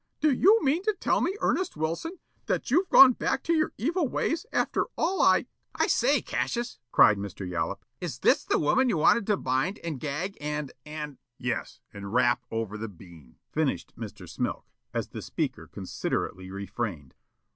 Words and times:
"Do 0.19 0.31
you 0.31 0.57
mean 0.63 0.81
to 0.85 0.95
tell 0.99 1.21
me, 1.21 1.37
Ernest 1.41 1.77
Wilson, 1.77 2.17
that 2.47 2.71
you've 2.71 2.89
gone 2.89 3.13
back 3.13 3.43
to 3.43 3.53
your 3.53 3.71
evil 3.77 4.07
ways 4.07 4.47
after 4.51 4.87
all 4.97 5.21
I," 5.21 5.45
"I 5.75 5.85
say, 5.85 6.23
Cassius," 6.23 6.79
cried 6.91 7.17
Mr. 7.19 7.47
Yollop, 7.47 7.85
"is 7.99 8.17
this 8.17 8.43
the 8.43 8.57
woman 8.57 8.89
you 8.89 8.97
wanted 8.97 9.27
to 9.27 9.37
bind 9.37 9.77
and 9.83 9.99
gag 9.99 10.39
and 10.41 10.71
and" 10.87 11.19
"Yes, 11.37 11.81
and 11.93 12.11
rap 12.11 12.43
over 12.49 12.79
the 12.79 12.89
bean," 12.89 13.35
finished 13.51 13.95
Mr. 13.95 14.27
Smilk, 14.27 14.63
as 14.91 15.09
the 15.09 15.21
speaker 15.21 15.67
considerately 15.67 16.49
refrained. 16.49 17.13